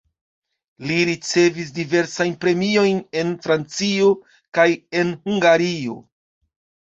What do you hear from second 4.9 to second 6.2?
en Hungario.